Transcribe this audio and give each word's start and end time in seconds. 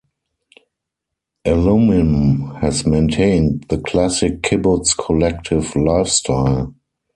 Alumim 1.45 2.59
has 2.59 2.87
maintained 2.87 3.65
the 3.69 3.77
classic 3.77 4.41
kibbutz 4.41 4.97
collective 4.97 5.75
life 5.75 6.07
style. 6.07 6.73